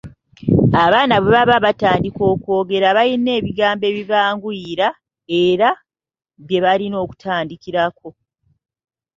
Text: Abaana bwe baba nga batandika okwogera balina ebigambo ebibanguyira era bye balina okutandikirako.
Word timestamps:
Abaana 0.83 1.15
bwe 1.19 1.31
baba 1.35 1.47
nga 1.57 1.65
batandika 1.65 2.21
okwogera 2.33 2.87
balina 2.97 3.31
ebigambo 3.39 3.83
ebibanguyira 3.91 4.87
era 5.47 5.69
bye 6.47 6.59
balina 6.63 6.97
okutandikirako. 7.03 8.09